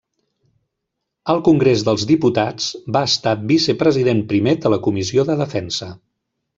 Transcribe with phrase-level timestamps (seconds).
[1.33, 5.97] Al Congrés dels Diputats va estar vicepresident Primer de la Comissió de Defensa.